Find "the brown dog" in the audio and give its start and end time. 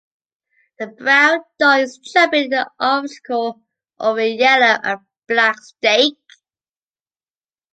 0.79-1.81